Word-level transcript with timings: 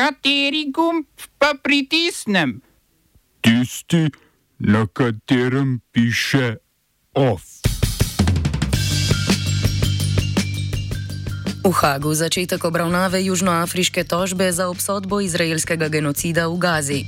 Kateri 0.00 0.72
gumb 0.72 1.04
pa 1.36 1.52
pritisnem? 1.62 2.62
Tisti, 3.44 4.08
na 4.64 4.86
katerem 4.88 5.76
piše 5.92 6.56
OF. 7.12 7.44
V 11.60 11.72
Hagu 11.84 12.14
začetek 12.16 12.64
obravnave 12.64 13.20
južnoafriške 13.28 14.08
tožbe 14.08 14.48
za 14.48 14.72
obsodbo 14.72 15.20
izraelskega 15.20 15.92
genocida 15.92 16.48
v 16.48 16.56
Gazi. 16.56 17.00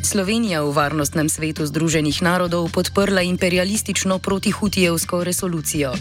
Slovenija 0.00 0.64
v 0.64 0.72
Varnostnem 0.72 1.28
svetu 1.28 1.68
Združenih 1.68 2.24
narodov 2.24 2.72
podprla 2.72 3.20
imperialistično 3.28 4.16
protihutijevsko 4.16 5.20
resolucijo. 5.28 5.92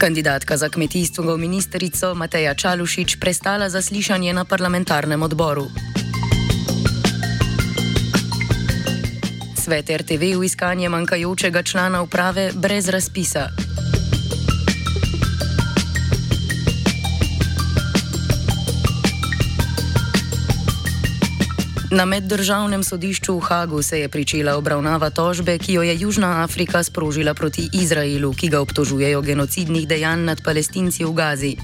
Kandidatka 0.00 0.56
za 0.56 0.68
kmetijstvo 0.68 1.36
ministrico 1.36 2.14
Mateja 2.14 2.54
Čalušič 2.54 3.20
prestala 3.20 3.68
zaslišanje 3.68 4.32
na 4.32 4.44
parlamentarnem 4.44 5.22
odboru. 5.22 5.68
Svet 9.60 9.90
RTV 9.90 10.40
v 10.40 10.44
iskanje 10.48 10.88
manjkajočega 10.88 11.62
člana 11.62 12.02
uprave 12.02 12.50
brez 12.56 12.88
razpisa. 12.88 13.69
Na 21.90 22.04
meddržavnem 22.06 22.86
sodišču 22.86 23.34
v 23.34 23.42
Hagu 23.50 23.82
se 23.82 23.98
je 23.98 24.08
pričela 24.08 24.54
obravnava 24.54 25.10
tožbe, 25.10 25.58
ki 25.58 25.72
jo 25.72 25.82
je 25.82 25.98
Južna 25.98 26.44
Afrika 26.46 26.82
sprožila 26.82 27.34
proti 27.34 27.66
Izraelu, 27.72 28.30
ki 28.30 28.48
ga 28.48 28.60
obtožujejo 28.62 29.22
genocidnih 29.22 29.88
dejanj 29.90 30.22
nad 30.22 30.38
palestinci 30.38 31.04
v 31.04 31.12
Gazi. 31.12 31.56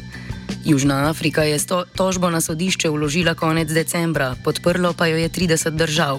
Južna 0.65 1.07
Afrika 1.11 1.47
je 1.47 1.62
tožbo 1.95 2.31
na 2.31 2.41
sodišče 2.41 2.91
vložila 2.91 3.39
konec 3.39 3.70
decembra, 3.70 4.34
podprlo 4.45 4.92
pa 4.98 5.06
jo 5.06 5.17
je 5.17 5.31
30 5.31 5.70
držav. 5.78 6.19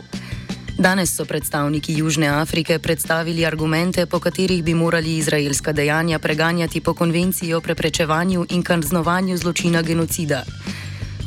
Danes 0.80 1.12
so 1.12 1.26
predstavniki 1.26 2.00
Južne 2.00 2.28
Afrike 2.28 2.80
predstavili 2.80 3.46
argumente, 3.46 4.06
po 4.06 4.20
katerih 4.20 4.64
bi 4.64 4.74
morali 4.74 5.18
izraelska 5.18 5.74
dejanja 5.74 6.20
preganjati 6.20 6.81
po 6.81 6.94
konvenciji 6.94 7.53
o 7.53 7.62
preprečevanju 7.62 8.46
in 8.50 8.64
kaznovanju 8.64 9.38
zločina 9.38 9.81
genocida. 9.81 10.46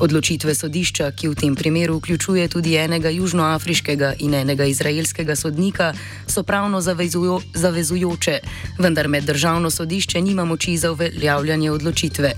Odločitve 0.01 0.55
sodišča, 0.55 1.11
ki 1.13 1.29
v 1.29 1.35
tem 1.37 1.55
primeru 1.55 1.99
vključuje 1.99 2.49
tudi 2.49 2.75
enega 2.81 3.11
južnoafriškega 3.13 4.15
in 4.25 4.35
enega 4.35 4.65
izraelskega 4.65 5.37
sodnika, 5.37 5.93
so 6.27 6.43
pravno 6.43 6.81
zavezujo, 6.81 7.41
zavezujoče, 7.55 8.39
vendar 8.79 9.09
med 9.09 9.25
državno 9.25 9.71
sodišče 9.71 10.23
nima 10.23 10.45
moči 10.45 10.77
za 10.77 10.93
uveljavljanje 10.93 11.71
odločitve. 11.71 12.33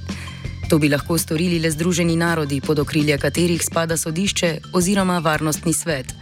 To 0.70 0.78
bi 0.78 0.88
lahko 0.88 1.18
storili 1.18 1.58
le 1.58 1.70
Združeni 1.70 2.16
narodi, 2.16 2.60
pod 2.60 2.78
okrilje 2.78 3.18
katerih 3.18 3.62
spada 3.64 3.96
sodišče 3.96 4.58
oziroma 4.72 5.18
varnostni 5.18 5.72
svet. 5.72 6.14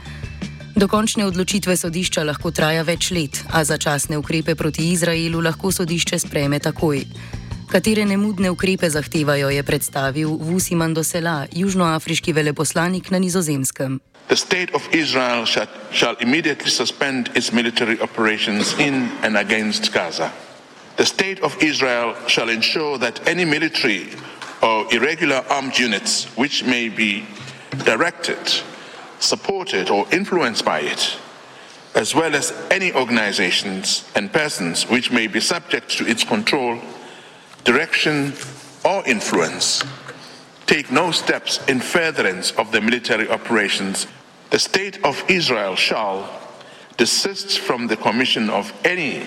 Dokončne 0.76 1.26
odločitve 1.26 1.76
sodišča 1.76 2.22
lahko 2.24 2.50
traja 2.50 2.82
več 2.82 3.10
let, 3.10 3.44
a 3.48 3.64
začasne 3.64 4.18
ukrepe 4.18 4.54
proti 4.54 4.90
Izraelu 4.92 5.40
lahko 5.40 5.72
sodišče 5.72 6.18
sprejme 6.18 6.58
takoj. 6.58 7.04
Katere 7.70 8.02
nemudne 8.02 8.50
ukrepe 8.50 8.90
zahtevajo, 8.90 9.46
je 9.46 9.62
predstavil 9.62 10.34
Vusi 10.34 10.74
Mandosela, 10.74 11.46
južnoafriški 11.54 12.32
veleposlanik 12.34 13.10
na 13.14 13.18
nizozemskem. 13.22 14.00
The 14.26 14.36
state 14.36 14.74
of 14.74 14.82
Israel 14.90 15.46
shall, 15.46 15.70
shall 15.94 16.16
immediately 16.18 16.70
suspend 16.70 17.30
its 17.34 17.52
military 17.52 17.94
operations 18.02 18.74
in 18.78 19.06
and 19.22 19.38
against 19.38 19.94
Gaza. 19.94 20.32
The 20.96 21.06
state 21.06 21.38
of 21.46 21.54
Israel 21.62 22.14
shall 22.26 22.50
ensure 22.50 22.98
that 22.98 23.22
any 23.28 23.44
military 23.44 24.18
or 24.62 24.90
irregular 24.90 25.44
armed 25.46 25.78
units 25.78 26.26
which 26.34 26.64
may 26.66 26.88
be 26.88 27.22
directed, 27.86 28.50
supported, 29.20 29.90
or 29.90 30.10
influenced 30.10 30.64
by 30.64 30.80
it, 30.80 31.16
as 31.94 32.14
well 32.14 32.34
as 32.34 32.50
any 32.70 32.92
organizations 32.92 34.10
and 34.16 34.32
persons 34.32 34.90
which 34.90 35.12
may 35.12 35.28
be 35.28 35.38
subject 35.40 35.90
to 35.98 36.06
its 36.06 36.24
control, 36.24 36.82
direction, 37.64 38.32
or 38.84 39.06
influence 39.06 39.82
take 40.70 40.92
no 40.92 41.10
steps 41.10 41.58
in 41.66 41.80
furtherance 41.80 42.52
of 42.52 42.70
the 42.70 42.80
military 42.80 43.28
operations, 43.28 44.06
the 44.50 44.58
State 44.58 45.04
of 45.04 45.20
Israel 45.28 45.74
shall 45.74 46.30
desist 46.96 47.58
from 47.58 47.88
the 47.88 47.96
commission 47.96 48.48
of 48.48 48.72
any 48.84 49.26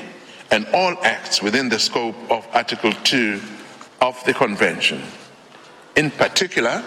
and 0.52 0.66
all 0.74 0.96
acts 1.04 1.42
within 1.42 1.68
the 1.68 1.78
scope 1.78 2.16
of 2.32 2.48
Article 2.54 2.94
2 2.94 3.42
of 4.00 4.24
the 4.24 4.34
Convention. 4.34 5.02
In 5.98 6.12
particular, 6.12 6.82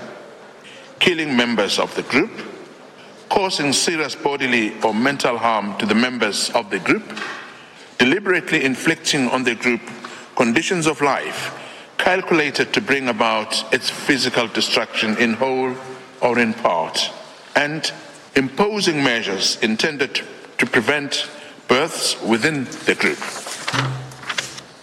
killing 1.01 1.37
members 1.37 1.79
of 1.79 1.95
the 1.95 2.05
group, 2.05 2.31
causing 3.29 3.75
serious 3.75 4.15
bodily 4.15 4.81
or 4.83 4.95
mental 4.95 5.37
harm 5.37 5.77
to 5.77 5.85
the 5.85 5.95
members 5.95 6.49
of 6.51 6.71
the 6.71 6.79
group, 6.79 7.05
deliberately 7.99 8.65
inflicting 8.65 9.29
on 9.29 9.45
the 9.45 9.55
group 9.55 9.83
conditions 10.37 10.87
of 10.87 11.01
life 11.01 11.53
calculated 11.99 12.73
to 12.73 12.81
bring 12.81 13.09
about 13.09 13.75
its 13.75 13.91
physical 13.91 14.47
destruction 14.47 15.17
in 15.17 15.33
whole 15.33 15.75
or 16.21 16.39
in 16.39 16.55
part, 16.55 17.11
and 17.57 17.93
imposing 18.37 19.03
measures 19.03 19.59
intended 19.63 20.21
to 20.59 20.67
prevent 20.67 21.29
births 21.69 22.21
within 22.23 22.65
the 22.85 22.95
group. 22.95 23.19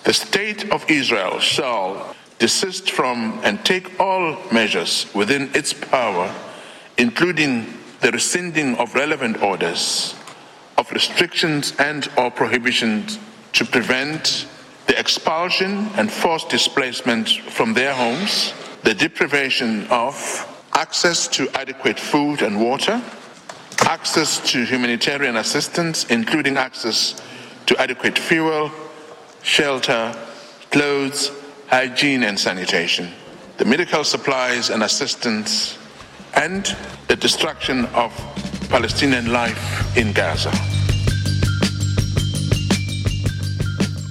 The 0.04 0.14
State 0.14 0.70
of 0.72 0.90
Israel 0.90 1.40
shall 1.40 2.16
desist 2.40 2.92
from 2.92 3.40
and 3.44 3.64
take 3.64 4.00
all 4.00 4.38
measures 4.52 5.06
within 5.14 5.50
its 5.54 5.72
power, 5.72 6.34
including 6.98 7.78
the 8.02 8.12
rescinding 8.12 8.76
of 8.76 8.96
relevant 8.96 9.42
orders, 9.42 10.14
of 10.78 10.92
restrictions 10.92 11.74
and 11.80 12.10
or 12.18 12.30
prohibitions 12.32 13.18
to 13.54 13.64
prevent 13.64 14.46
the 14.88 15.00
expulsion 15.00 15.90
and 15.96 16.12
forced 16.12 16.50
displacement 16.50 17.30
from 17.30 17.74
their 17.74 17.94
homes, 17.94 18.54
the 18.84 18.94
deprivation 18.94 19.88
of 19.88 20.16
access 20.74 21.28
to 21.28 21.50
adequate 21.54 22.00
food 22.00 22.42
and 22.42 22.60
water, 22.60 23.02
access 23.82 24.40
to 24.52 24.66
humanitarian 24.66 25.38
assistance, 25.38 26.06
including 26.06 26.58
access 26.58 27.22
to 27.66 27.80
adequate 27.80 28.18
fuel, 28.18 28.72
shelter, 29.42 30.14
clothes, 30.72 31.32
hygiene, 31.68 32.24
and 32.24 32.40
sanitation, 32.40 33.10
the 33.58 33.66
medical 33.66 34.04
supplies 34.04 34.70
and 34.70 34.84
assistance, 34.84 35.78
and 36.36 36.76
the 37.08 37.16
destruction 37.16 37.86
of 37.94 38.12
Palestinian 38.70 39.32
life 39.32 39.96
in 39.98 40.12
Gaza. 40.12 40.73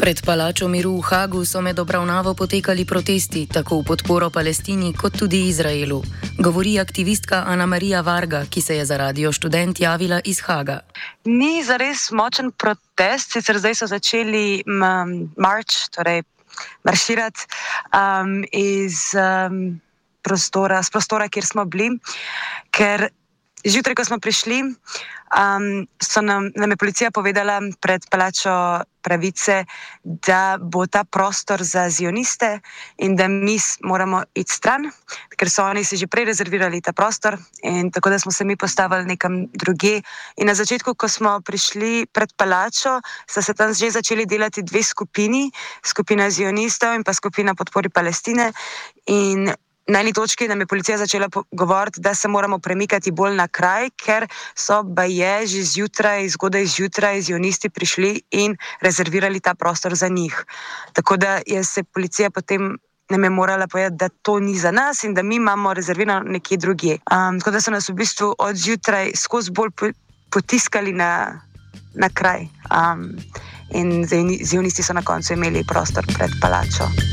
Pred 0.02 0.18
palačo 0.26 0.66
miru 0.66 0.96
v 0.98 1.02
Hagu 1.06 1.44
so 1.46 1.60
med 1.62 1.78
obravnavo 1.78 2.34
potekali 2.34 2.82
protesti, 2.84 3.46
tako 3.46 3.76
v 3.80 3.84
podporo 3.86 4.30
Palestini 4.34 4.90
kot 4.90 5.14
tudi 5.14 5.46
Izraelu. 5.46 6.00
Govori 6.42 6.72
aktivistka 6.82 7.44
Ana 7.46 7.66
Marija 7.70 8.00
Varga, 8.02 8.42
ki 8.50 8.60
se 8.60 8.76
je 8.76 8.84
za 8.84 8.96
radio 8.98 9.30
študent 9.32 9.80
javila 9.80 10.18
iz 10.24 10.40
Haga. 10.42 10.80
Ni 11.24 11.62
zares 11.62 12.10
močen 12.10 12.50
protest, 12.50 13.30
sicer 13.30 13.62
zdaj 13.62 13.78
so 13.78 13.86
začeli 13.86 14.66
marš, 15.38 15.86
torej 15.94 16.26
marširati 16.82 17.46
um, 17.94 18.42
iz 18.50 19.14
um, 19.14 19.78
prostora, 20.22 20.82
prostora, 20.90 21.30
kjer 21.30 21.46
smo 21.46 21.64
bili, 21.64 21.92
ker 22.74 23.06
Zjutraj, 23.62 23.94
ko 23.94 24.04
smo 24.04 24.18
prišli, 24.18 24.62
um, 24.62 25.86
nam, 26.22 26.50
nam 26.54 26.70
je 26.70 26.76
policija 26.76 27.10
povedala 27.10 27.60
pred 27.80 28.02
palačo 28.10 28.82
pravice, 29.02 29.64
da 30.02 30.58
bo 30.58 30.86
ta 30.86 31.04
prostor 31.04 31.62
za 31.62 31.86
zioniste 31.90 32.60
in 32.98 33.16
da 33.16 33.28
mi 33.28 33.58
moramo 33.82 34.22
iti 34.34 34.52
stran, 34.52 34.90
ker 35.38 35.50
so 35.50 35.62
oni 35.62 35.84
si 35.84 35.96
že 35.96 36.06
prej 36.06 36.24
rezervirali 36.24 36.82
ta 36.82 36.92
prostor. 36.92 37.38
Tako 37.92 38.10
da 38.10 38.18
smo 38.18 38.32
se 38.32 38.44
mi 38.44 38.56
postavili 38.56 39.06
nekam 39.06 39.46
druge. 39.54 40.02
In 40.36 40.46
na 40.46 40.54
začetku, 40.54 40.94
ko 40.94 41.08
smo 41.08 41.40
prišli 41.40 42.06
pred 42.12 42.34
palačo, 42.36 43.00
so 43.26 43.42
se 43.42 43.54
tam 43.54 43.74
že 43.74 43.90
začeli 43.90 44.26
delati 44.26 44.62
dve 44.62 44.82
skupini, 44.82 45.50
skupina 45.86 46.30
zionistov 46.30 46.94
in 46.94 47.04
pa 47.04 47.14
skupina 47.14 47.54
podpori 47.54 47.88
Palestine. 47.88 48.52
In 49.06 49.54
Na 49.86 50.00
eni 50.00 50.12
točki 50.12 50.48
nam 50.48 50.60
je 50.60 50.66
policija 50.66 50.98
začela 50.98 51.28
govoriti, 51.50 52.00
da 52.00 52.14
se 52.14 52.28
moramo 52.28 52.58
premikati 52.58 53.10
bolj 53.10 53.34
na 53.34 53.48
kraj, 53.48 53.90
ker 53.90 54.28
so 54.54 54.82
baje 54.82 55.46
že 55.46 55.62
zjutraj, 55.62 56.28
zgodaj 56.28 56.66
zjutraj, 56.66 57.20
zionisti 57.20 57.70
prišli 57.70 58.20
in 58.30 58.56
rezervirali 58.80 59.40
ta 59.40 59.54
prostor 59.54 59.94
za 59.94 60.08
njih. 60.08 60.44
Tako 60.92 61.16
da 61.16 61.40
je 61.46 61.64
se 61.64 61.82
policija 61.82 62.30
potem 62.30 62.78
nam 63.10 63.24
je 63.24 63.30
morala 63.30 63.66
povedati, 63.66 63.96
da 63.96 64.08
to 64.08 64.40
ni 64.40 64.58
za 64.58 64.70
nas 64.70 65.04
in 65.04 65.14
da 65.14 65.22
mi 65.22 65.36
imamo 65.36 65.74
rezervirano 65.74 66.30
nekje 66.30 66.56
drugje. 66.56 66.98
Um, 67.10 67.40
tako 67.40 67.50
da 67.50 67.60
so 67.60 67.70
nas 67.70 67.88
v 67.88 67.92
bistvu 67.92 68.34
od 68.38 68.56
zjutraj 68.56 69.12
skozi 69.14 69.50
bolj 69.50 69.70
potiskali 70.30 70.92
na, 70.92 71.40
na 71.94 72.08
kraj. 72.08 72.46
Um, 72.70 73.16
in 73.74 74.06
zionisti 74.44 74.82
so 74.82 74.92
na 74.92 75.02
koncu 75.02 75.32
imeli 75.32 75.64
prostor 75.68 76.06
pred 76.16 76.30
palačo. 76.40 77.11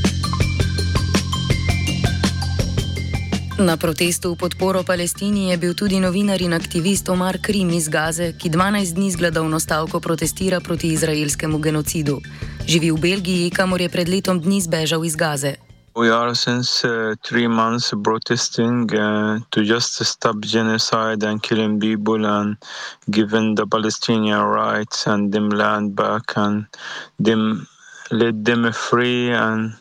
Na 3.59 3.75
protestu 3.75 4.31
v 4.31 4.39
podporo 4.39 4.87
Palestini 4.87 5.51
je 5.51 5.57
bil 5.59 5.75
tudi 5.75 5.99
novinar 5.99 6.39
in 6.39 6.55
aktivist 6.55 7.09
Omar 7.11 7.43
Krim 7.43 7.67
iz 7.75 7.91
Gaze, 7.91 8.31
ki 8.39 8.47
12 8.47 8.95
dni 8.95 9.11
z 9.11 9.19
gladovno 9.19 9.59
stavko 9.59 9.99
protestira 9.99 10.63
proti 10.63 10.95
izraelskemu 10.95 11.59
genocidu. 11.59 12.23
Živi 12.63 12.91
v 12.95 12.99
Belgiji, 13.03 13.51
kamor 13.51 13.83
je 13.83 13.89
pred 13.91 14.07
letom 14.07 14.39
dni 14.39 14.63
zbežal 14.63 15.03
iz 15.03 15.19
Gaze. 15.19 15.59
We 15.91 16.07
are 16.07 16.31
since 16.35 16.87
uh, 16.87 17.19
three 17.19 17.51
months 17.51 17.91
protesting 17.99 18.87
uh, 18.95 19.43
to 19.51 19.59
just 19.59 19.99
stop 20.07 20.39
genocide 20.39 21.27
and 21.27 21.43
killing 21.43 21.83
people 21.83 22.23
and 22.23 22.55
giving 23.11 23.59
the 23.59 23.67
Palestinian 23.67 24.39
rights 24.39 25.03
and 25.03 25.35
them 25.35 25.51
land 25.51 25.99
back 25.99 26.31
and 26.39 26.63
them 27.19 27.67
let 28.07 28.39
them 28.39 28.71
free 28.71 29.35
and 29.35 29.75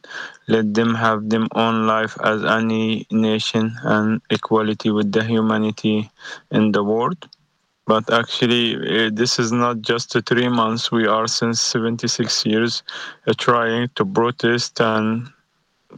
let 0.49 0.75
them 0.75 0.95
have 0.95 1.29
their 1.29 1.47
own 1.55 1.87
life 1.87 2.17
as 2.25 2.45
any 2.45 3.07
nation 3.11 3.77
and 3.83 4.21
equality 4.31 4.91
with 4.91 5.13
the 5.13 5.23
humanity 5.23 6.11
in 6.51 6.73
the 6.73 6.83
world. 6.83 7.29
But 7.87 8.13
actually, 8.13 8.77
uh, 8.77 9.11
this 9.13 9.39
is 9.39 9.51
not 9.53 9.81
just 9.81 10.17
three 10.27 10.49
months. 10.49 10.93
We 10.93 11.07
are 11.07 11.27
since 11.27 11.61
76 11.63 12.45
years 12.45 12.83
uh, 13.27 13.35
trying 13.39 13.89
to 13.95 14.05
protest 14.05 14.81
and 14.81 15.29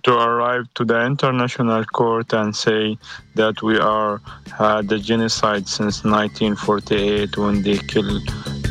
to 0.05 0.13
arrive 0.15 0.73
to 0.75 0.85
the 0.85 1.05
international 1.05 1.85
court 1.85 2.33
and 2.33 2.55
say 2.55 2.97
that 3.35 3.61
we 3.63 3.79
are 3.79 4.21
had 4.57 4.89
the 4.89 4.99
genocide 4.99 5.67
since 5.67 6.05
1948 6.05 7.37
when 7.37 7.63
they 7.63 7.79
killed 7.79 8.70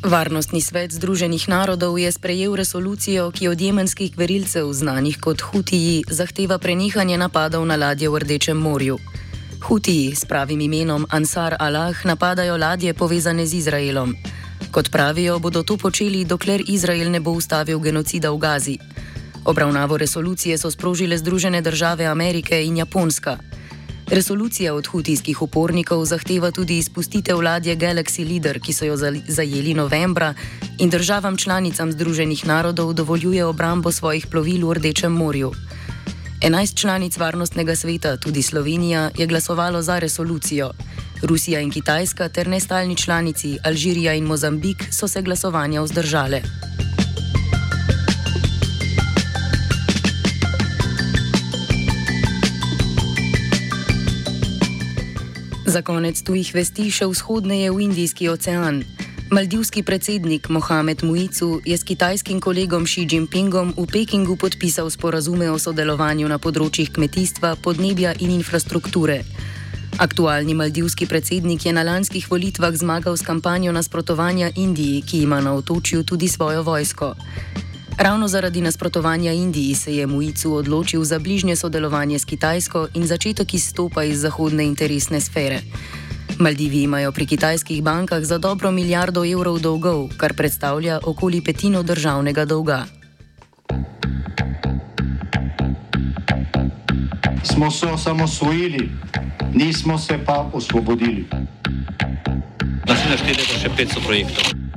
Varnostni 0.00 0.64
svet 0.64 0.88
Združenih 0.96 1.44
narodov 1.44 2.00
je 2.00 2.08
sprejel 2.08 2.56
resolucijo, 2.56 3.28
ki 3.28 3.52
od 3.52 3.60
jemenskih 3.60 4.08
gverilcev, 4.16 4.72
znanih 4.72 5.20
kot 5.20 5.44
Hutiji, 5.44 6.08
zahteva 6.08 6.56
prenehanje 6.56 7.20
napadov 7.20 7.68
na 7.68 7.76
ladje 7.76 8.08
v 8.08 8.16
Rdečem 8.24 8.56
morju. 8.56 8.96
Hutiji 9.60 10.16
s 10.16 10.24
pravim 10.24 10.60
imenom 10.60 11.04
Ansar 11.12 11.56
Allah 11.60 11.92
napadajo 12.04 12.56
ladje 12.56 12.94
povezane 12.94 13.44
z 13.46 13.54
Izraelom. 13.60 14.16
Kot 14.72 14.88
pravijo, 14.88 15.38
bodo 15.38 15.62
to 15.62 15.76
počeli, 15.76 16.24
dokler 16.24 16.64
Izrael 16.64 17.12
ne 17.12 17.20
bo 17.20 17.36
ustavil 17.36 17.76
genocida 17.78 18.32
v 18.32 18.38
Gazi. 18.38 18.76
Obravnavo 19.44 20.00
resolucije 20.00 20.56
so 20.58 20.70
sprožile 20.70 21.18
Združene 21.18 21.60
države 21.60 22.08
Amerike 22.08 22.64
in 22.64 22.76
Japonska. 22.76 23.49
Resolucija 24.10 24.74
od 24.74 24.86
hutijskih 24.86 25.42
upornikov 25.42 26.04
zahteva 26.04 26.50
tudi 26.50 26.78
izpustitev 26.78 27.40
ladje 27.40 27.76
Galaxy 27.76 28.24
Leader, 28.26 28.58
ki 28.60 28.72
so 28.72 28.84
jo 28.84 28.96
zajeli 29.28 29.74
novembra, 29.74 30.34
in 30.78 30.90
državam 30.90 31.36
članicam 31.36 31.92
Združenih 31.92 32.46
narodov 32.46 32.92
dovoljuje 32.92 33.44
obrambo 33.44 33.92
svojih 33.92 34.26
plovil 34.26 34.66
v 34.66 34.74
Rdečem 34.74 35.12
morju. 35.12 35.52
Enajst 36.42 36.76
članic 36.76 37.18
Varnostnega 37.18 37.76
sveta, 37.76 38.16
tudi 38.16 38.42
Slovenija, 38.42 39.10
je 39.18 39.26
glasovalo 39.26 39.82
za 39.82 39.98
resolucijo. 39.98 40.70
Rusija 41.22 41.60
in 41.60 41.70
Kitajska 41.70 42.28
ter 42.28 42.48
nestalni 42.48 42.96
članici 42.96 43.58
Alžirija 43.64 44.14
in 44.14 44.24
Mozambik 44.24 44.84
so 44.90 45.08
se 45.08 45.22
glasovanja 45.22 45.82
vzdržale. 45.82 46.69
Za 55.70 55.86
konec 55.86 56.18
tujih 56.26 56.48
vesti 56.50 56.90
še 56.90 57.06
vzhodneje 57.06 57.70
v 57.70 57.86
Indijski 57.86 58.26
ocean. 58.26 58.82
Maldivski 59.30 59.86
predsednik 59.86 60.50
Mohamed 60.50 61.06
Muicu 61.06 61.62
je 61.62 61.78
s 61.78 61.86
kitajskim 61.86 62.42
kolegom 62.42 62.82
Xi 62.90 63.06
Jinpingom 63.06 63.78
v 63.78 63.86
Pekingu 63.86 64.34
podpisal 64.34 64.90
sporazume 64.90 65.46
o 65.46 65.62
sodelovanju 65.62 66.26
na 66.26 66.42
področjih 66.42 66.90
kmetijstva, 66.90 67.54
podnebja 67.62 68.18
in 68.18 68.34
infrastrukture. 68.34 69.22
Aktualni 70.02 70.58
maldivski 70.58 71.06
predsednik 71.06 71.62
je 71.62 71.70
na 71.70 71.86
lanskih 71.86 72.26
volitvah 72.26 72.74
zmagal 72.74 73.14
s 73.14 73.22
kampanjo 73.22 73.70
nasprotovanja 73.70 74.50
Indiji, 74.58 75.06
ki 75.06 75.22
ima 75.22 75.38
na 75.38 75.54
otočju 75.54 76.02
tudi 76.02 76.26
svojo 76.26 76.66
vojsko. 76.66 77.14
Ravno 78.00 78.28
zaradi 78.28 78.60
nasprotovanja 78.60 79.32
Indiji 79.32 79.74
se 79.74 79.96
je 79.96 80.06
Muicu 80.06 80.54
odločil 80.54 81.04
za 81.04 81.18
bližnje 81.18 81.56
sodelovanje 81.56 82.18
s 82.18 82.24
Kitajsko 82.24 82.88
in 82.94 83.06
začetek 83.06 83.54
izstopa 83.54 84.04
iz 84.04 84.20
zahodne 84.20 84.64
interesne 84.64 85.20
sfere. 85.20 85.60
Maldivi 86.38 86.82
imajo 86.82 87.12
pri 87.12 87.26
kitajskih 87.26 87.82
bankah 87.82 88.24
za 88.24 88.38
dobro 88.38 88.70
milijardo 88.70 89.24
evrov 89.24 89.58
dolgov, 89.60 90.08
kar 90.16 90.32
predstavlja 90.34 91.00
okoli 91.04 91.44
petino 91.44 91.82
državnega 91.82 92.44
dolga. 92.44 92.84
Smo 97.44 97.70
se 97.70 97.86
osamosvojili, 97.86 98.88
nismo 99.54 99.98
se 99.98 100.18
pa 100.26 100.50
osvobodili. 100.52 101.28
Naslednje 102.88 103.16
število 103.16 103.52
je 103.52 103.60
še 103.60 103.68
500 103.68 104.06
projektov 104.06 104.59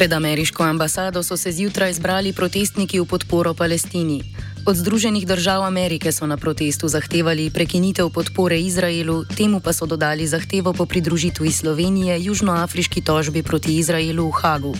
Pred 0.00 0.12
ameriško 0.12 0.62
ambasado 0.62 1.22
so 1.22 1.36
se 1.36 1.52
zjutraj 1.52 1.92
zbrali 1.92 2.32
protestniki 2.32 3.00
v 3.00 3.04
podporo 3.04 3.54
Palestini. 3.54 4.22
Od 4.66 4.76
Združenih 4.76 5.26
držav 5.26 5.62
Amerike 5.62 6.12
so 6.12 6.26
na 6.26 6.36
protestu 6.36 6.88
zahtevali 6.88 7.50
prekinitev 7.50 8.08
podpore 8.08 8.60
Izraelu, 8.60 9.24
temu 9.36 9.60
pa 9.60 9.72
so 9.72 9.86
dodali 9.86 10.26
zahtevo 10.26 10.72
po 10.72 10.86
pridružitvi 10.86 11.52
Slovenije 11.52 12.16
južnoafriški 12.24 13.04
tožbi 13.04 13.42
proti 13.42 13.76
Izraelu 13.76 14.28
v 14.28 14.32
Hagu. 14.40 14.74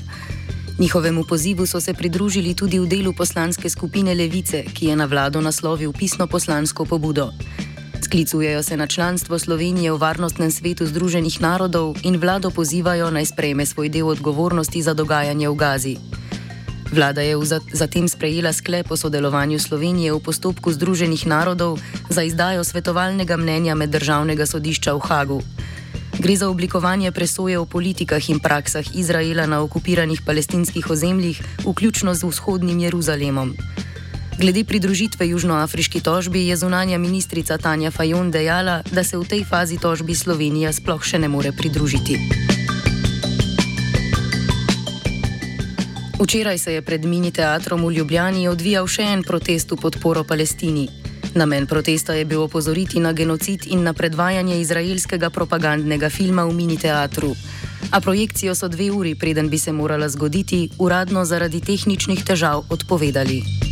Njihovemu 0.78 1.24
pozivu 1.24 1.66
so 1.66 1.80
se 1.80 1.94
pridružili 1.94 2.54
tudi 2.54 2.78
v 2.78 2.88
delu 2.88 3.12
poslanske 3.12 3.68
skupine 3.68 4.14
Levice, 4.14 4.64
ki 4.72 4.86
je 4.86 4.96
na 4.96 5.04
vlado 5.04 5.40
naslovil 5.40 5.92
pisno 5.92 6.26
poslansko 6.26 6.84
pobudo. 6.84 7.32
Sklicujejo 8.10 8.62
se 8.62 8.76
na 8.76 8.86
članstvo 8.86 9.38
Slovenije 9.38 9.92
v 9.92 9.98
Varnostnem 9.98 10.50
svetu 10.50 10.82
Združenih 10.86 11.40
narodov 11.40 11.94
in 12.02 12.18
vlado 12.18 12.50
pozivajo 12.50 13.06
naj 13.10 13.30
sprejme 13.30 13.62
svoj 13.62 13.86
del 13.86 14.10
odgovornosti 14.10 14.82
za 14.82 14.98
dogajanje 14.98 15.46
v 15.48 15.54
Gazi. 15.54 15.94
Vlada 16.90 17.22
je 17.22 17.38
zatem 17.72 18.08
sprejela 18.10 18.50
sklep 18.52 18.90
o 18.90 18.96
sodelovanju 18.98 19.62
Slovenije 19.62 20.10
v 20.10 20.18
postopku 20.18 20.74
Združenih 20.74 21.22
narodov 21.26 21.78
za 22.10 22.26
izdajo 22.26 22.66
svetovalnega 22.66 23.36
mnenja 23.36 23.78
med 23.78 23.94
državnega 23.94 24.46
sodišča 24.46 24.90
v 24.98 25.00
Hagu. 25.06 25.40
Gre 26.18 26.36
za 26.36 26.50
oblikovanje 26.50 27.14
presoje 27.14 27.62
o 27.62 27.64
politikah 27.66 28.30
in 28.30 28.42
praksah 28.42 28.90
Izraela 28.90 29.46
na 29.46 29.62
okupiranih 29.62 30.26
palestinskih 30.26 30.90
ozemljih, 30.90 31.38
vključno 31.62 32.14
z 32.14 32.26
vzhodnim 32.26 32.78
Jeruzalemom. 32.78 33.54
Glede 34.40 34.64
pridružitve 34.64 35.28
južnoafriški 35.28 36.00
tožbi 36.00 36.46
je 36.46 36.56
zunanja 36.56 36.98
ministrica 36.98 37.58
Tanja 37.58 37.90
Fajon 37.90 38.30
dejala, 38.30 38.82
da 38.92 39.04
se 39.04 39.18
v 39.18 39.28
tej 39.28 39.44
fazi 39.44 39.76
tožbi 39.76 40.14
Slovenija 40.14 40.72
sploh 40.72 41.04
še 41.04 41.18
ne 41.20 41.28
more 41.28 41.52
pridružiti. 41.52 42.16
Včeraj 46.20 46.58
se 46.58 46.72
je 46.72 46.80
pred 46.82 47.04
mini 47.04 47.28
teatrom 47.30 47.84
v 47.84 47.92
Ljubljani 48.00 48.48
odvijal 48.48 48.88
še 48.88 49.04
en 49.12 49.22
protest 49.28 49.76
v 49.76 49.76
podporo 49.76 50.24
Palestini. 50.24 50.88
Namen 51.36 51.68
protesta 51.68 52.16
je 52.16 52.24
bil 52.24 52.40
opozoriti 52.40 52.96
na 53.00 53.12
genocid 53.12 53.68
in 53.68 53.84
na 53.84 53.92
predvajanje 53.92 54.56
izraelskega 54.60 55.28
propagandnega 55.30 56.08
filma 56.08 56.48
v 56.48 56.56
mini 56.56 56.80
teatru. 56.80 57.36
A 57.92 58.00
projekcijo 58.00 58.56
so 58.56 58.72
dve 58.72 58.88
uri, 58.88 59.14
preden 59.20 59.52
bi 59.52 59.58
se 59.58 59.72
morala 59.72 60.08
zgoditi, 60.08 60.70
uradno 60.78 61.28
zaradi 61.28 61.60
tehničnih 61.60 62.24
težav 62.24 62.64
odpovedali. 62.72 63.68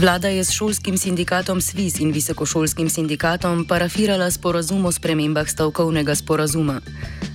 Vlada 0.00 0.28
je 0.28 0.44
s 0.44 0.50
šolskim 0.50 0.96
sindikatom 0.98 1.60
SWIS 1.60 2.00
in 2.00 2.12
visokošolskim 2.12 2.88
sindikatom 2.90 3.66
parafirala 3.68 4.30
sporazum 4.30 4.86
o 4.86 4.92
spremembah 4.92 5.48
stavkovnega 5.48 6.14
sporazuma. 6.14 6.80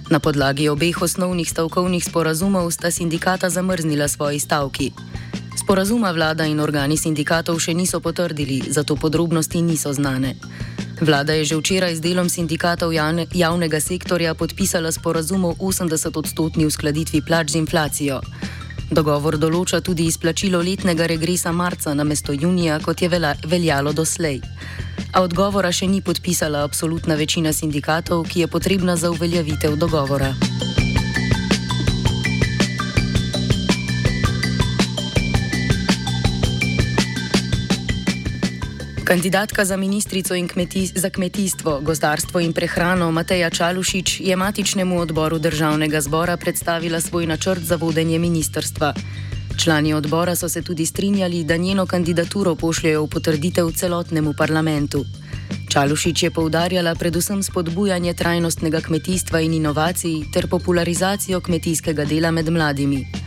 Na 0.10 0.20
podlagi 0.20 0.70
obeh 0.70 1.02
osnovnih 1.02 1.50
stavkovnih 1.50 2.06
sporazumov 2.06 2.72
sta 2.72 2.92
sindikata 2.92 3.50
zamrznila 3.50 4.08
svoji 4.08 4.40
stavki. 4.40 4.92
Sporazuma 5.58 6.12
vlada 6.12 6.46
in 6.46 6.60
organi 6.60 6.98
sindikatov 6.98 7.60
še 7.60 7.74
niso 7.74 8.00
potrdili, 8.00 8.64
zato 8.68 8.96
podrobnosti 8.96 9.62
niso 9.62 9.94
znane. 9.94 10.34
Vlada 11.02 11.34
je 11.34 11.46
že 11.46 11.56
včeraj 11.62 11.96
z 11.96 12.02
delom 12.02 12.30
sindikatov 12.30 12.94
javne, 12.94 13.28
javnega 13.34 13.80
sektorja 13.80 14.34
podpisala 14.34 14.92
sporazum 14.92 15.46
o 15.46 15.54
80-odstotni 15.54 16.66
uskladitvi 16.66 17.22
plač 17.22 17.52
z 17.52 17.62
inflacijo. 17.62 18.22
Dogovor 18.92 19.38
določa 19.42 19.82
tudi 19.82 20.06
izplačilo 20.06 20.62
letnega 20.62 21.08
regresa 21.10 21.52
marca 21.52 21.94
na 21.94 22.04
mesto 22.04 22.34
junija, 22.34 22.80
kot 22.80 23.02
je 23.02 23.10
veljalo 23.10 23.94
doslej. 23.94 24.42
A 25.14 25.24
odgovora 25.24 25.72
še 25.72 25.88
ni 25.88 26.02
podpisala 26.02 26.62
absolutna 26.64 27.16
večina 27.16 27.54
sindikatov, 27.54 28.28
ki 28.30 28.46
je 28.46 28.48
potrebna 28.48 28.98
za 28.98 29.12
uveljavitev 29.12 29.80
dogovora. 29.80 30.34
Kandidatka 39.06 39.66
za 39.66 39.78
ministrico 39.78 40.34
kmetij, 40.48 40.86
za 40.96 41.10
kmetijstvo, 41.10 41.82
gozdarstvo 41.82 42.40
in 42.40 42.54
prehrano 42.54 43.12
Mateja 43.12 43.50
Čalušič 43.50 44.20
je 44.20 44.36
matičnemu 44.36 45.00
odboru 45.00 45.38
državnega 45.38 46.02
zbora 46.02 46.38
predstavila 46.38 47.02
svoj 47.02 47.28
načrt 47.28 47.62
za 47.62 47.76
vodenje 47.76 48.20
ministrstva. 48.20 48.94
Člani 49.58 49.94
odbora 49.94 50.36
so 50.36 50.50
se 50.50 50.62
tudi 50.62 50.86
strinjali, 50.86 51.44
da 51.44 51.58
njeno 51.58 51.86
kandidaturo 51.86 52.56
pošljajo 52.56 53.04
v 53.04 53.10
potrditev 53.10 53.72
celotnemu 53.72 54.34
parlamentu. 54.38 55.06
Čalušič 55.70 56.24
je 56.24 56.32
poudarjala 56.32 56.96
predvsem 56.96 57.44
spodbujanje 57.44 58.14
trajnostnega 58.14 58.82
kmetijstva 58.82 59.40
in 59.40 59.54
inovacij 59.54 60.32
ter 60.34 60.48
popularizacijo 60.48 61.42
kmetijskega 61.42 62.06
dela 62.06 62.32
med 62.32 62.50
mladimi. 62.50 63.25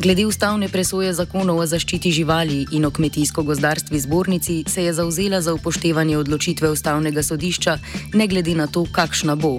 Glede 0.00 0.26
ustavne 0.26 0.68
presoje 0.68 1.12
zakonov 1.12 1.58
o 1.58 1.66
zaščiti 1.66 2.12
živali 2.12 2.66
in 2.72 2.84
o 2.84 2.90
kmetijsko-gozdarstvi 2.90 3.98
zbornici 3.98 4.64
se 4.68 4.84
je 4.84 4.92
zauzela 4.92 5.40
za 5.40 5.54
upoštevanje 5.54 6.18
odločitve 6.18 6.70
ustavnega 6.70 7.22
sodišča, 7.22 7.78
ne 8.14 8.26
glede 8.26 8.54
na 8.54 8.66
to, 8.66 8.86
kakšna 8.92 9.36
bo. 9.36 9.56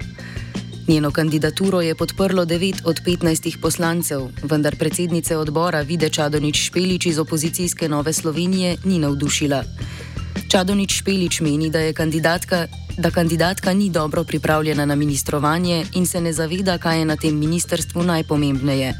Njeno 0.88 1.10
kandidaturo 1.10 1.80
je 1.80 1.94
podprlo 1.94 2.44
9 2.44 2.82
od 2.84 3.00
15 3.06 3.60
poslancev, 3.60 4.28
vendar 4.42 4.76
predsednice 4.76 5.36
odbora 5.36 5.80
Vide 5.80 6.08
Čadonič 6.08 6.66
Špelič 6.66 7.06
iz 7.06 7.18
opozicijske 7.18 7.88
Nove 7.88 8.12
Slovenije 8.12 8.76
ni 8.84 8.98
navdušila. 8.98 9.64
Čadonič 10.50 10.98
Špelič 10.98 11.40
meni, 11.40 11.70
da, 11.70 11.92
kandidatka, 11.92 12.66
da 12.98 13.10
kandidatka 13.10 13.72
ni 13.72 13.90
dobro 13.90 14.24
pripravljena 14.24 14.84
na 14.86 14.94
ministrovanje 14.94 15.86
in 15.94 16.06
se 16.06 16.20
ne 16.20 16.32
zaveda, 16.32 16.78
kaj 16.78 16.98
je 16.98 17.04
na 17.04 17.16
tem 17.16 17.38
ministrstvu 17.38 18.02
najpomembneje. 18.02 18.92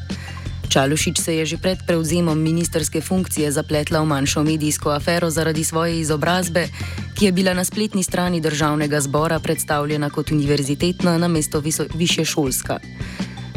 Čalušič 0.68 1.20
se 1.20 1.36
je 1.36 1.46
že 1.46 1.56
pred 1.56 1.78
prevzemom 1.86 2.38
ministerske 2.38 3.00
funkcije 3.00 3.52
zapletla 3.52 4.00
v 4.00 4.06
manjšo 4.06 4.42
medijsko 4.42 4.90
afero 4.90 5.30
zaradi 5.30 5.64
svoje 5.64 6.00
izobrazbe, 6.00 6.68
ki 7.14 7.24
je 7.24 7.32
bila 7.32 7.54
na 7.54 7.64
spletni 7.64 8.02
strani 8.02 8.40
državnega 8.40 9.00
zbora 9.00 9.38
predstavljena 9.40 10.10
kot 10.10 10.30
univerzitetna 10.30 11.18
namesto 11.18 11.62
višješolska. 11.94 12.78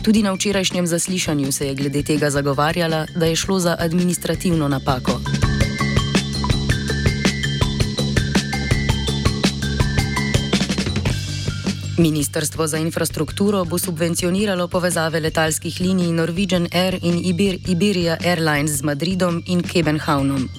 Tudi 0.03 0.23
na 0.23 0.31
včerajšnjem 0.31 0.87
zaslišanju 0.87 1.51
se 1.51 1.67
je 1.67 1.75
glede 1.75 2.03
tega 2.03 2.29
zagovarjala, 2.29 3.05
da 3.15 3.25
je 3.25 3.35
šlo 3.35 3.59
za 3.59 3.75
administrativno 3.79 4.67
napako. 4.67 5.19
Ministrstvo 11.97 12.67
za 12.67 12.77
infrastrukturo 12.77 13.65
bo 13.65 13.77
subvencioniralo 13.77 14.67
povezave 14.67 15.19
letalskih 15.19 15.79
linij 15.81 16.13
Norwegian 16.13 16.67
Air 16.71 16.99
in 17.01 17.17
Iber 17.25 17.57
Iberia 17.67 18.17
Airlines 18.21 18.71
z 18.71 18.83
Madridom 18.83 19.41
in 19.47 19.63
Kebenhavnom. 19.63 20.49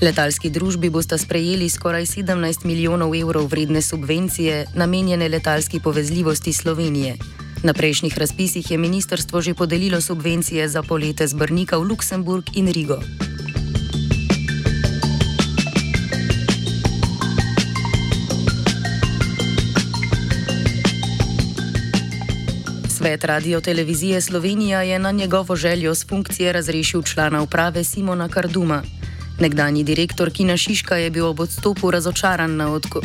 Letalski 0.00 0.50
družbi 0.50 0.90
boste 0.90 1.18
sprejeli 1.18 1.66
skoraj 1.70 2.06
17 2.06 2.64
milijonov 2.64 3.14
evrov 3.14 3.50
vredne 3.50 3.82
subvencije, 3.82 4.66
namenjene 4.74 5.28
letalski 5.28 5.80
povezljivosti 5.80 6.52
Slovenije. 6.52 7.16
Na 7.62 7.74
prejšnjih 7.74 8.18
razpisih 8.18 8.70
je 8.70 8.78
ministrstvo 8.78 9.40
že 9.40 9.54
podelilo 9.54 10.00
subvencije 10.00 10.68
za 10.68 10.82
polete 10.82 11.26
z 11.26 11.34
Brnika 11.34 11.78
v 11.78 11.82
Luksemburg 11.82 12.44
in 12.54 12.70
Rigo. 12.72 13.02
Svet 23.02 23.24
Radio 23.24 23.60
Televizije 23.60 24.20
Slovenija 24.20 24.82
je 24.82 24.98
na 24.98 25.10
njegovo 25.10 25.56
željo 25.56 25.94
z 25.94 26.06
funkcije 26.08 26.52
razrešil 26.52 27.02
člana 27.02 27.42
uprave 27.42 27.84
Simona 27.84 28.28
Karduma. 28.28 28.82
Nekdanji 29.40 29.84
direktor 29.84 30.30
Kina 30.30 30.56
Šiška 30.56 30.96
je 30.96 31.10
bil 31.10 31.26
ob 31.26 31.40
odstopu 31.40 31.90
razočaran 31.90 32.60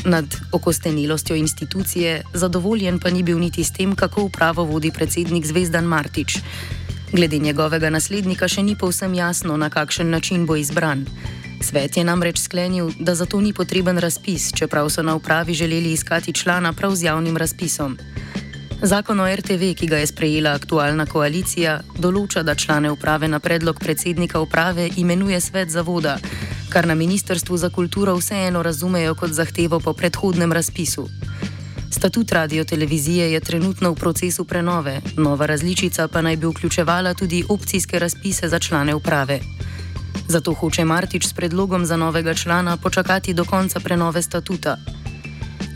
nad 0.05 0.25
okostenilostjo 0.51 1.35
institucije, 1.35 2.23
zadovoljen 2.33 2.99
pa 2.99 3.09
ni 3.09 3.23
bil 3.23 3.39
niti 3.39 3.63
s 3.63 3.73
tem, 3.73 3.95
kako 3.95 4.23
upravo 4.23 4.63
vodi 4.63 4.91
predsednik 4.91 5.45
Zvezdan 5.45 5.85
Martič. 5.85 6.37
Glede 7.11 7.37
njegovega 7.37 7.89
naslednika 7.89 8.47
še 8.47 8.63
ni 8.63 8.75
povsem 8.75 9.13
jasno, 9.13 9.57
na 9.57 9.69
kakšen 9.69 10.09
način 10.09 10.45
bo 10.45 10.55
izbran. 10.55 11.05
Svet 11.61 11.97
je 11.97 12.03
namreč 12.03 12.39
sklenil, 12.39 12.91
da 12.99 13.15
za 13.15 13.25
to 13.25 13.41
ni 13.41 13.53
potreben 13.53 13.97
razpis, 13.97 14.51
čeprav 14.53 14.89
so 14.89 15.03
na 15.03 15.15
upravi 15.15 15.53
želeli 15.53 15.91
iskati 15.91 16.33
člana 16.33 16.73
prav 16.73 16.95
z 16.95 17.03
javnim 17.03 17.37
razpisom. 17.37 17.97
Zakon 18.81 19.19
o 19.19 19.25
RTV, 19.35 19.73
ki 19.73 19.87
ga 19.87 19.97
je 19.97 20.07
sprejela 20.07 20.51
aktualna 20.53 21.07
koalicija, 21.09 21.79
določa, 21.97 22.43
da 22.45 22.53
člane 22.53 22.91
uprave 22.93 23.25
na 23.27 23.39
predlog 23.41 23.79
predsednika 23.81 24.37
uprave 24.39 24.85
imenuje 25.01 25.39
svet 25.41 25.73
zavoda, 25.73 26.19
kar 26.69 26.85
na 26.85 26.93
Ministrstvu 26.93 27.57
za 27.57 27.71
kulturo 27.73 28.13
vseeno 28.19 28.61
razumejo 28.61 29.15
kot 29.17 29.33
zahtevo 29.33 29.79
po 29.79 29.93
predhodnem 29.97 30.53
razpisu. 30.53 31.07
Statut 31.89 32.31
radio 32.31 32.65
televizije 32.69 33.31
je 33.31 33.39
trenutno 33.39 33.91
v 33.91 33.97
procesu 33.97 34.45
prenove, 34.45 35.01
nova 35.17 35.49
različica 35.49 36.07
pa 36.07 36.21
naj 36.21 36.37
bi 36.37 36.45
vključevala 36.45 37.13
tudi 37.13 37.43
opcijske 37.49 37.99
razpise 37.99 38.49
za 38.49 38.59
člane 38.59 38.93
uprave. 38.93 39.39
Zato 40.27 40.53
hoče 40.53 40.85
Martič 40.85 41.25
s 41.25 41.33
predlogom 41.33 41.85
za 41.85 41.97
novega 41.97 42.33
člana 42.33 42.77
počakati 42.77 43.33
do 43.33 43.45
konca 43.45 43.79
prenove 43.79 44.21
statuta. 44.21 44.77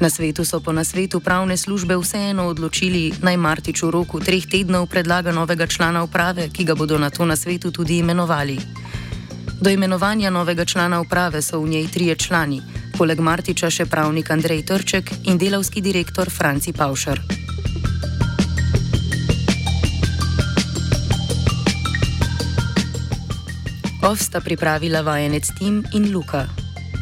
Na 0.01 0.10
svetu 0.10 0.41
so 0.41 0.58
po 0.60 0.74
nasvetu 0.74 1.22
pravne 1.22 1.53
službe 1.53 1.93
vseeno 1.93 2.50
odločili, 2.50 3.13
naj 3.22 3.38
Martič 3.38 3.86
v 3.86 3.93
roku 3.93 4.17
treh 4.17 4.41
tednov 4.50 4.89
predlaga 4.89 5.29
novega 5.29 5.70
člana 5.70 6.01
uprave, 6.01 6.50
ki 6.50 6.65
ga 6.65 6.74
bodo 6.74 6.98
na 6.98 7.13
to 7.13 7.22
nasvetu 7.22 7.70
tudi 7.70 8.01
imenovali. 8.01 8.58
Do 9.62 9.70
imenovanja 9.70 10.34
novega 10.34 10.65
člana 10.65 11.05
uprave 11.05 11.46
so 11.46 11.62
v 11.62 11.70
njej 11.70 11.86
trije 11.93 12.15
člani, 12.17 12.62
poleg 12.98 13.22
Martiča 13.22 13.70
še 13.70 13.86
pravnik 13.86 14.34
Andrej 14.34 14.65
Trček 14.65 15.29
in 15.29 15.38
delavski 15.38 15.86
direktor 15.86 16.34
Franci 16.34 16.74
Paušar. 16.74 17.22
Ovsta 24.01 24.41
pripravila 24.41 25.05
vajenec 25.05 25.46
Tim 25.62 25.86
in 25.93 26.10
Luka. 26.10 26.60